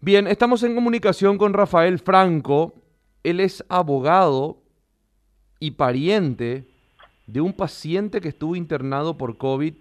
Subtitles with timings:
[0.00, 2.72] Bien, estamos en comunicación con Rafael Franco.
[3.24, 4.58] Él es abogado
[5.58, 6.62] y pariente
[7.26, 9.74] de un paciente que estuvo internado por COVID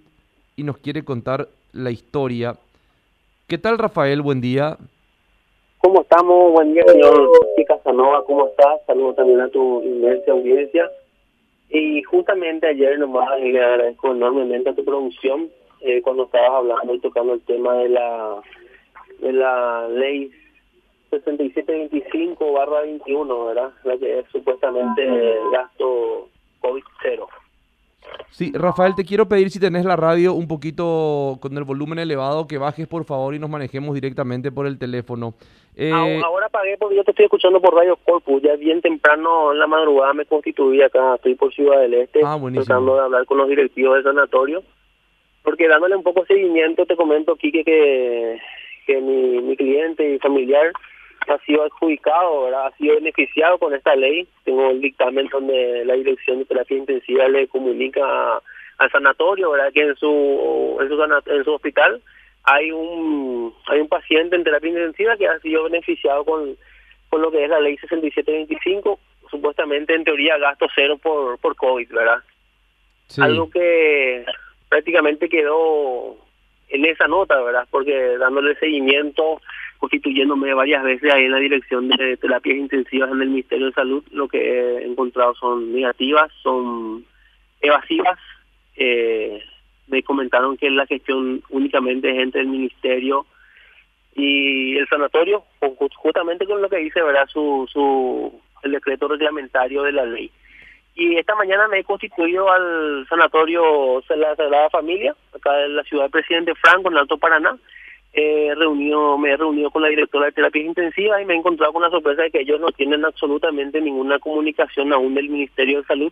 [0.56, 2.56] y nos quiere contar la historia.
[3.48, 4.24] ¿Qué tal, Rafael?
[4.24, 4.80] Buen día.
[5.78, 6.52] ¿Cómo estamos?
[6.52, 7.29] Buen día, señor
[7.68, 8.26] Casanova.
[8.26, 8.81] ¿Cómo estás?
[8.88, 10.90] Saludos también a tu inmensa audiencia.
[11.70, 16.99] Y justamente ayer nomás le agradezco enormemente a tu producción eh, cuando estabas hablando y
[17.02, 18.41] tocando el tema de la
[19.20, 20.31] de la ley
[21.09, 23.72] 6725 barra 21, ¿verdad?
[23.84, 25.05] La que es supuestamente
[25.52, 26.30] gasto
[26.60, 27.27] COVID cero.
[28.30, 32.48] Sí, Rafael, te quiero pedir si tenés la radio un poquito con el volumen elevado,
[32.48, 35.34] que bajes por favor y nos manejemos directamente por el teléfono.
[35.76, 35.91] Eh...
[35.91, 39.68] Ahora pagué porque yo te estoy escuchando por Radio Corpus, ya bien temprano en la
[39.68, 43.49] madrugada me constituí acá, estoy por Ciudad del Este, ah, tratando de hablar con los
[43.49, 44.63] directivos del sanatorio,
[45.44, 48.40] porque dándole un poco de seguimiento te comento, Kike, que,
[48.88, 50.72] que mi, mi cliente y familiar
[51.27, 52.68] ha sido adjudicado, ¿verdad?
[52.68, 54.27] ha sido beneficiado con esta ley.
[54.46, 58.41] Tengo el dictamen donde la Dirección de Terapia Intensiva le comunica
[58.77, 59.74] al sanatorio, ¿verdad?
[59.74, 62.02] que en su, en su, en su hospital
[62.43, 66.55] hay un hay un paciente en terapia intensiva que ha sido beneficiado con,
[67.09, 68.99] con lo que es la ley 6725,
[69.30, 72.23] supuestamente en teoría gasto cero por, por COVID, ¿verdad?
[73.19, 74.25] Algo que
[74.69, 76.17] prácticamente quedó
[76.69, 77.67] en esa nota, ¿verdad?
[77.69, 79.41] Porque dándole seguimiento
[79.77, 84.03] constituyéndome varias veces ahí en la dirección de terapias intensivas en el Ministerio de Salud,
[84.11, 87.05] lo que he encontrado son negativas, son
[87.61, 88.19] evasivas.
[88.75, 89.41] Eh,
[89.87, 93.25] me comentaron que la gestión únicamente es entre el Ministerio
[94.15, 95.43] y el sanatorio,
[95.95, 100.31] justamente con lo que dice verdad su, su el decreto reglamentario de la ley.
[100.99, 105.83] Y esta mañana me he constituido al sanatorio de la Sagrada Familia, acá en la
[105.83, 107.55] ciudad del presidente Franco, en Alto Paraná,
[108.13, 111.71] he reunido, me he reunido con la directora de terapia intensiva y me he encontrado
[111.71, 115.87] con la sorpresa de que ellos no tienen absolutamente ninguna comunicación aún del Ministerio de
[115.87, 116.11] Salud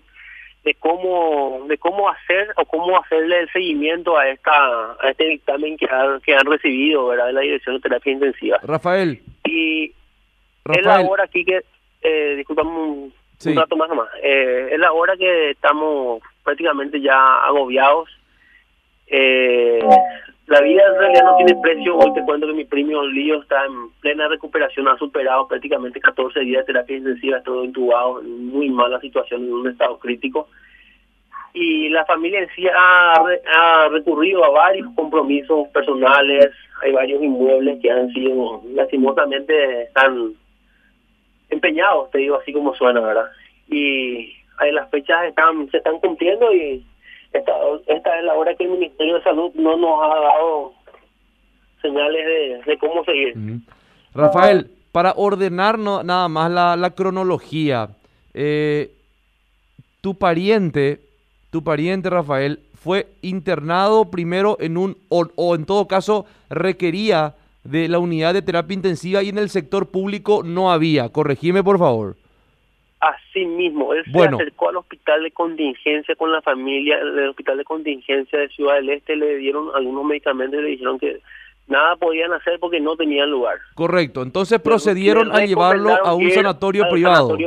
[0.64, 5.78] de cómo de cómo hacer o cómo hacerle el seguimiento a esta a este dictamen
[5.78, 8.60] que han, que han recibido verdad de la dirección de terapia intensiva.
[8.64, 9.20] Rafael.
[9.46, 9.92] Y
[10.74, 11.62] es la hora aquí que
[12.02, 13.12] eh, disculpame
[13.46, 18.10] un, rato más nomás eh, es la hora que estamos prácticamente ya agobiados
[19.08, 19.80] eh,
[20.48, 21.98] la vida en realidad no tiene precio.
[21.98, 26.40] Hoy te cuento que mi primo Lío está en plena recuperación, ha superado prácticamente 14
[26.42, 30.48] días de terapia intensiva, todo intubado, en muy mala situación, en un estado crítico.
[31.54, 36.52] Y la familia en sí ha, ha recurrido a varios compromisos personales,
[36.84, 40.34] hay varios inmuebles que han sido, lastimosamente, están
[41.50, 43.26] empeñados, te digo así como suena, ¿verdad?
[43.68, 46.86] Y ahí las fechas están se están cumpliendo y
[47.34, 47.52] esta,
[47.88, 50.74] es la hora que el Ministerio de Salud no nos ha dado
[51.82, 53.36] señales de, cómo seguir.
[54.14, 57.90] Rafael, para ordenar nada más la, cronología,
[58.34, 58.92] eh,
[60.02, 61.02] tu pariente,
[61.52, 67.34] tu pariente Rafael, fue internado primero en un, o en todo caso requería
[67.66, 71.10] de la unidad de terapia intensiva y en el sector público no había.
[71.10, 72.16] Corregime, por favor.
[73.00, 77.64] Así mismo, él se acercó al hospital de contingencia con la familia, del hospital de
[77.64, 81.20] contingencia de Ciudad del Este, le dieron algunos medicamentos y le dijeron que
[81.68, 83.58] nada podían hacer porque no tenían lugar.
[83.76, 87.38] Correcto, entonces procedieron a llevarlo a un sanatorio privado.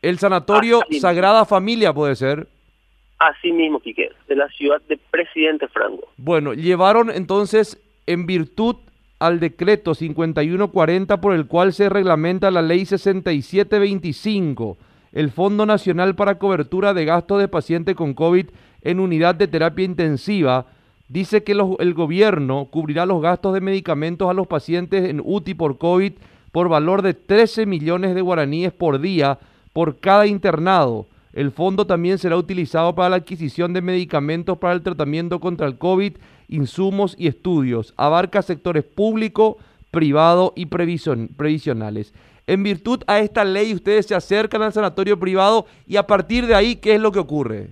[0.00, 2.46] El sanatorio Sagrada Familia puede ser.
[3.18, 6.08] Así mismo, Quique, de la ciudad de Presidente Franco.
[6.16, 8.76] Bueno, llevaron entonces en virtud
[9.18, 14.76] al decreto 5140 por el cual se reglamenta la ley 6725,
[15.12, 18.46] el Fondo Nacional para Cobertura de Gastos de Paciente con COVID
[18.82, 20.66] en unidad de terapia intensiva,
[21.08, 25.78] dice que el gobierno cubrirá los gastos de medicamentos a los pacientes en UTI por
[25.78, 26.12] COVID
[26.52, 29.38] por valor de 13 millones de guaraníes por día
[29.72, 31.06] por cada internado.
[31.32, 35.78] El fondo también será utilizado para la adquisición de medicamentos para el tratamiento contra el
[35.78, 36.16] COVID
[36.48, 37.94] insumos y estudios.
[37.96, 39.58] Abarca sectores público,
[39.90, 42.14] privado y previsionales.
[42.46, 46.54] En virtud a esta ley, ustedes se acercan al sanatorio privado y a partir de
[46.54, 47.68] ahí, ¿qué es lo que ocurre?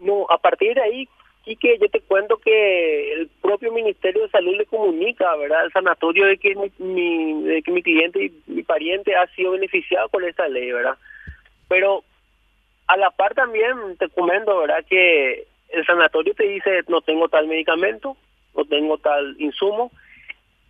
[0.00, 1.08] No, a partir de ahí,
[1.56, 6.26] que yo te cuento que el propio Ministerio de Salud le comunica, ¿verdad?, al sanatorio
[6.26, 10.48] de que mi, de que mi cliente y mi pariente ha sido beneficiado con esta
[10.48, 10.96] ley, ¿verdad?
[11.68, 12.04] Pero
[12.88, 17.46] a la par también te comento, ¿verdad?, que el sanatorio te dice no tengo tal
[17.46, 18.16] medicamento,
[18.56, 19.92] no tengo tal insumo,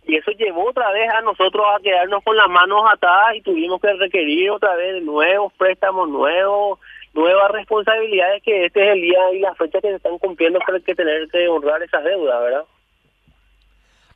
[0.05, 3.79] y eso llevó otra vez a nosotros a quedarnos con las manos atadas y tuvimos
[3.79, 6.79] que requerir otra vez nuevos préstamos, nuevos,
[7.13, 10.79] nuevas responsabilidades que este es el día y la fecha que se están cumpliendo para
[10.79, 12.63] que tener que honrar esas deudas, ¿verdad?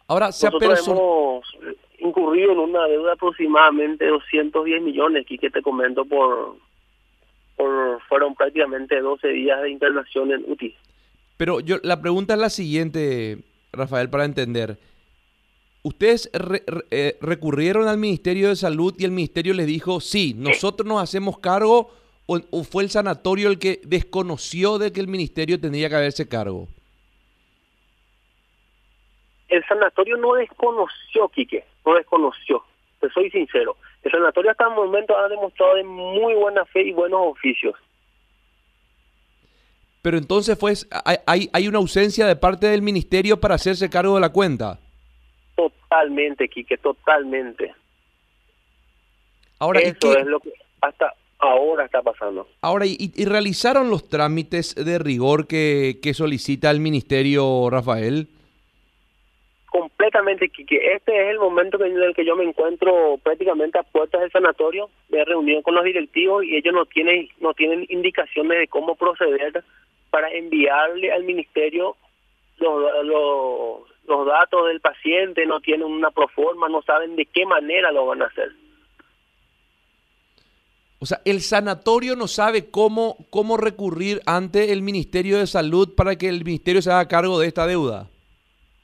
[0.07, 1.57] Ahora, se Nosotros hemos
[1.99, 6.55] incurrido en una deuda de aproximadamente 210 millones, aquí que te comento por,
[7.63, 10.75] por fueron prácticamente 12 días de internación en UTI.
[11.37, 13.39] Pero yo la pregunta es la siguiente,
[13.71, 14.77] Rafael, para entender.
[15.81, 16.29] ¿Ustedes
[16.91, 21.39] eh, recurrieron al Ministerio de Salud y el Ministerio les dijo, sí, nosotros nos hacemos
[21.39, 21.91] cargo
[22.25, 26.67] o, fue el sanatorio el que desconoció de que el Ministerio tendría que haberse cargo?
[29.49, 32.63] El sanatorio no desconoció, Quique, no desconoció,
[33.01, 33.75] te soy sincero.
[34.03, 37.75] El sanatorio hasta el momento ha demostrado de muy buena fe y buenos oficios.
[40.01, 40.87] Pero entonces, pues,
[41.25, 44.79] hay, hay una ausencia de parte del ministerio para hacerse cargo de la cuenta.
[45.55, 47.73] Totalmente, Quique, totalmente.
[49.59, 50.51] Ahora, Eso es lo que
[50.81, 52.47] hasta ahora está pasando.
[52.59, 58.27] Ahora, ¿y, realizaron los trámites de rigor que, que solicita el ministerio, Rafael?
[59.73, 60.93] Completamente, Quique.
[60.93, 64.91] Este es el momento en el que yo me encuentro prácticamente a puertas del sanatorio.
[65.09, 68.93] Me he reunido con los directivos y ellos no tienen, no tienen indicaciones de cómo
[68.95, 69.63] proceder
[70.11, 71.95] para enviarle al ministerio
[72.57, 78.05] los, los, datos del paciente, no tienen una proforma, no saben de qué manera lo
[78.05, 78.51] van a hacer.
[80.99, 86.15] O sea, el sanatorio no sabe cómo, cómo recurrir ante el Ministerio de Salud para
[86.15, 88.12] que el ministerio se haga cargo de esta deuda.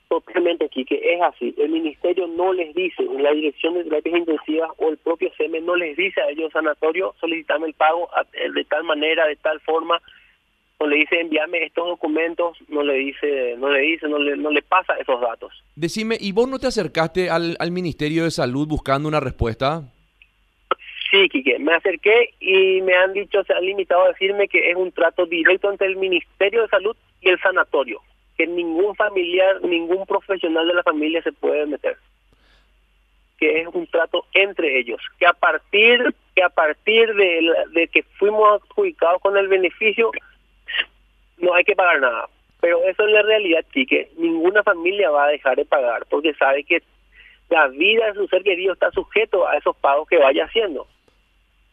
[0.10, 1.54] Totalmente, que es así.
[1.60, 5.76] El ministerio no les dice, la dirección de terapias intensivas o el propio CEME no
[5.76, 10.02] les dice a ellos sanatorio solicitarme el pago de tal manera, de tal forma,
[10.80, 14.50] o le dice envíame estos documentos, no le dice, no le dice, no le, no
[14.50, 15.54] le pasa esos datos.
[15.76, 19.84] Decime, ¿y vos no te acercaste al, al Ministerio de Salud buscando una respuesta?
[21.12, 24.76] Sí, Quique, me acerqué y me han dicho, se han limitado a decirme que es
[24.76, 28.02] un trato directo entre el Ministerio de Salud y el sanatorio,
[28.40, 31.98] que ningún familiar, ningún profesional de la familia se puede meter,
[33.38, 38.04] que es un trato entre ellos, que a partir que a partir de, de que
[38.18, 40.12] fuimos adjudicados con el beneficio
[41.38, 42.30] no hay que pagar nada.
[42.62, 46.64] Pero eso es la realidad, que ninguna familia va a dejar de pagar porque sabe
[46.64, 46.82] que
[47.50, 50.88] la vida de su ser querido está sujeto a esos pagos que vaya haciendo.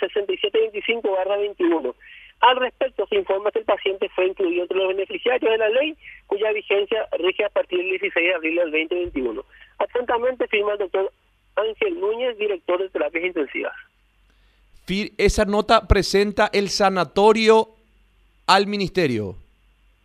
[0.00, 1.94] 6725-21.
[2.40, 5.94] Al respecto, se informa que el paciente fue incluido entre los beneficiarios de la ley,
[6.26, 9.44] cuya vigencia rige a partir del 16 de abril del 2021.
[9.78, 11.12] Atentamente firma el doctor
[11.56, 13.74] Ángel Núñez, director de terapias intensivas
[15.18, 17.68] esa nota presenta el sanatorio
[18.46, 19.36] al ministerio.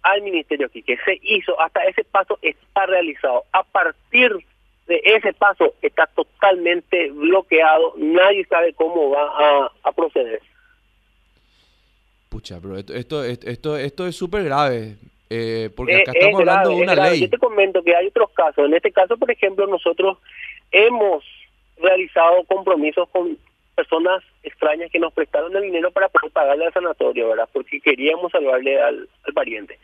[0.04, 3.44] Al ministerio, que se hizo, hasta ese paso está realizado.
[3.52, 4.46] A partir de
[4.88, 10.42] ese paso está totalmente bloqueado, nadie sabe cómo va a, proceder.
[12.30, 14.98] Pucha, pero esto, esto, esto, es súper grave,
[15.30, 17.22] eh, porque acá estamos hablando de una ley.
[17.22, 18.66] Yo te comento que hay otros casos.
[18.66, 20.18] En este caso, por ejemplo, nosotros
[20.72, 21.24] hemos
[21.78, 23.38] realizado compromisos con
[23.76, 27.50] personas extrañas que nos prestaron el dinero para poder pagarle al sanatorio, ¿verdad?
[27.52, 29.78] Porque queríamos salvarle al, pariente.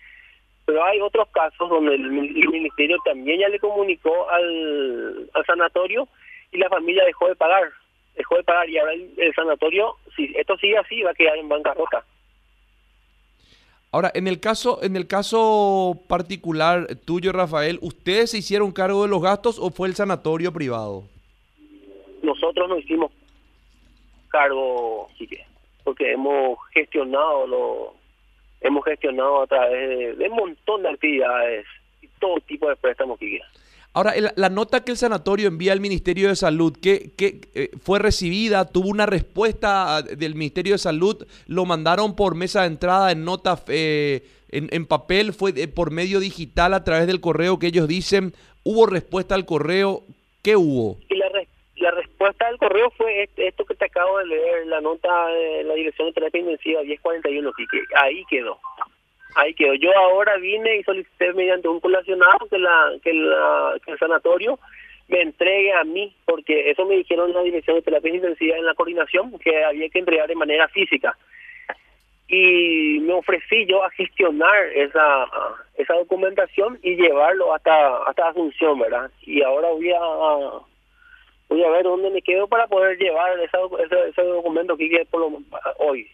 [0.71, 6.07] Pero hay otros casos donde el, ministerio también ya le comunicó al, sanatorio
[6.49, 7.63] y la familia dejó de pagar,
[8.15, 11.49] dejó de pagar y ahora el, sanatorio, si esto sigue así, va a quedar en
[11.49, 12.05] bancarrota.
[13.91, 19.09] Ahora, en el caso, en el caso particular tuyo, Rafael, ¿ustedes se hicieron cargo de
[19.09, 21.03] los gastos o fue el sanatorio privado?
[22.23, 23.11] Nosotros nos hicimos
[24.29, 25.09] cargo,
[25.83, 28.00] porque hemos gestionado lo
[28.61, 31.65] hemos gestionado a través de, un montón de actividades
[32.01, 33.39] y todo tipo de préstamos que
[33.93, 37.99] Ahora, la, nota que el sanatorio envía al Ministerio de Salud, que, que eh, fue
[37.99, 43.11] recibida, tuvo una respuesta ah, del Ministerio de Salud, lo mandaron por mesa de entrada
[43.11, 47.67] en nota eh, en, en, papel, fue por medio digital a través del correo que
[47.67, 50.03] ellos dicen, ¿Hubo respuesta al correo?
[50.43, 50.97] ¿Qué hubo?
[51.09, 51.15] Y
[52.21, 56.07] respuesta del correo fue esto que te acabo de leer, la nota de la Dirección
[56.07, 58.59] de Terapia Intensiva 1041, que ahí quedó.
[59.35, 59.73] Ahí quedó.
[59.75, 64.59] Yo ahora vine y solicité mediante un colacionado que, la, que, la, el sanatorio
[65.07, 68.75] me entregue a mí, porque eso me dijeron la Dirección de Terapia Intensiva en la
[68.75, 71.17] coordinación, que había que entregar de manera física
[72.27, 75.25] y me ofrecí yo a gestionar esa
[75.75, 79.11] esa documentación y llevarlo hasta hasta Asunción, ¿verdad?
[79.23, 80.70] Y ahora voy a
[81.51, 83.57] voy a ver dónde me quedo para poder llevar ese,
[84.09, 85.41] ese, aquí que por lo,
[85.79, 86.07] hoy.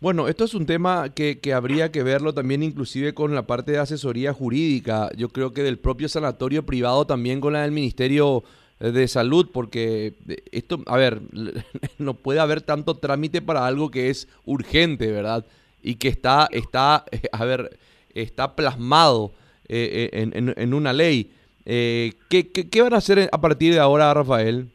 [0.00, 3.72] Bueno, esto es un tema que, que habría que verlo también inclusive con la parte
[3.72, 5.10] de asesoría jurídica.
[5.16, 8.44] Yo creo que del propio sanatorio privado también con la del Ministerio
[8.78, 10.14] de salud, porque
[10.52, 11.20] esto, a ver,
[11.98, 15.44] no puede haber tanto trámite para algo que es urgente, ¿verdad?
[15.82, 17.78] Y que está, está a ver,
[18.14, 19.32] está plasmado
[19.68, 21.32] eh, eh, en, en, una ley.
[21.66, 24.66] Eh, ¿qué, qué, van a hacer a partir de ahora, Rafael?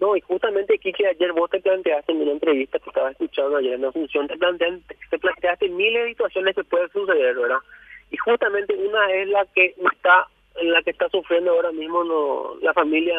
[0.00, 3.74] No, y justamente que ayer vos te planteaste en una entrevista que estaba escuchando ayer
[3.74, 7.58] en la función, te, planteaste, te planteaste miles de situaciones que pueden suceder, ¿verdad?
[8.10, 10.26] Y justamente una es la que está
[10.62, 13.16] la que está sufriendo ahora mismo no, la familia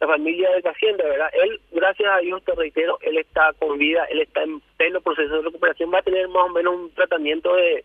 [0.00, 1.28] la familia de Hacienda, ¿verdad?
[1.32, 5.36] Él, gracias a Dios, te reitero, él está con vida, él está en pleno proceso
[5.36, 7.84] de recuperación, va a tener más o menos un tratamiento de,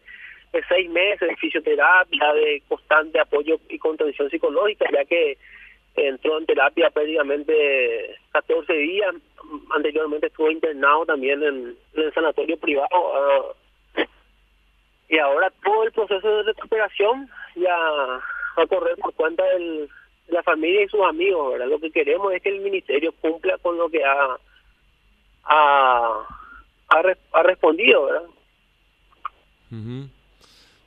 [0.53, 5.37] de seis meses de fisioterapia, de constante apoyo y contención psicológica, ya que
[5.95, 9.15] entró en terapia prácticamente 14 días,
[9.75, 14.05] anteriormente estuvo internado también en, el sanatorio privado, ah,
[15.09, 19.87] y ahora todo el proceso de recuperación ya va a correr por cuenta de
[20.27, 21.67] la familia y sus amigos, ¿verdad?
[21.67, 24.37] Lo que queremos es que el ministerio cumpla con lo que ha,
[25.45, 26.27] ha,
[26.89, 28.29] ha, respondido, ¿verdad?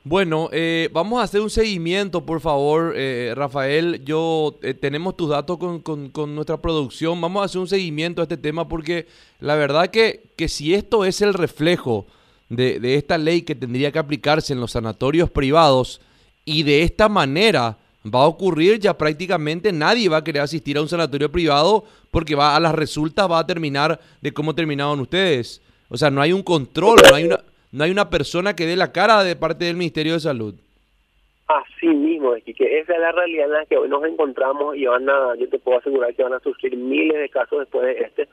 [0.09, 4.05] Bueno, eh, vamos a hacer un seguimiento, por favor, eh, Rafael.
[4.05, 7.19] Yo eh, tenemos tus datos con, con, con, nuestra producción.
[7.19, 9.05] Vamos a hacer un seguimiento a este tema porque
[9.41, 12.07] la verdad que, que si esto es el reflejo
[12.47, 15.99] de, de esta ley que tendría que aplicarse en los sanatorios privados,
[16.45, 20.81] y de esta manera va a ocurrir, ya prácticamente nadie va a querer asistir a
[20.81, 25.61] un sanatorio privado porque va a las resultas va a terminar de cómo terminaron ustedes.
[25.89, 28.75] O sea, no hay un control, no hay una, no hay una persona que dé
[28.75, 30.55] la cara de parte del Ministerio de Salud.
[31.47, 34.85] Así mismo, es que esa es la realidad en la que hoy nos encontramos y
[34.85, 38.03] van a, yo te puedo asegurar que van a surgir miles de casos después de
[38.03, 38.27] este.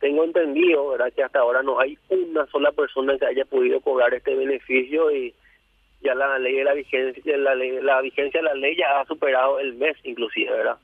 [0.00, 1.12] Tengo entendido, ¿verdad?
[1.14, 5.32] Que hasta ahora no hay una sola persona que haya podido cobrar este beneficio y
[6.02, 9.60] ya la ley de la vigencia, la, la vigencia de la ley ya ha superado
[9.60, 10.76] el mes inclusive, ¿verdad?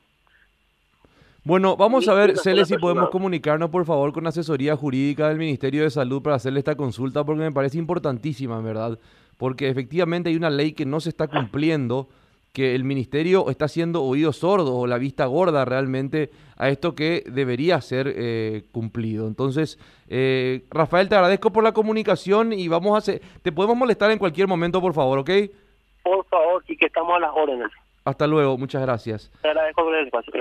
[1.44, 5.38] Bueno, vamos a ver, Cele, si podemos comunicarnos, por favor, con la asesoría jurídica del
[5.38, 8.96] Ministerio de Salud para hacerle esta consulta, porque me parece importantísima, ¿verdad?
[9.38, 12.08] Porque efectivamente hay una ley que no se está cumpliendo
[12.52, 17.24] que el ministerio está haciendo oídos sordos o la vista gorda realmente a esto que
[17.26, 19.26] debería ser eh, cumplido.
[19.26, 24.10] Entonces, eh, Rafael, te agradezco por la comunicación y vamos a hacer, te podemos molestar
[24.10, 25.30] en cualquier momento, por favor, ¿ok?
[26.04, 27.68] Por favor, y que estamos a las órdenes.
[28.04, 29.32] Hasta luego, muchas gracias.
[29.40, 30.32] Te agradezco por el espacio.